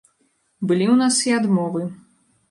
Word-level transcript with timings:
Былі 0.69 0.85
ў 0.85 0.95
нас 1.01 1.19
і 1.31 1.35
адмовы. 1.41 1.83